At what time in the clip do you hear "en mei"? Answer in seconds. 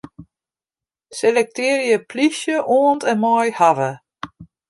3.11-3.47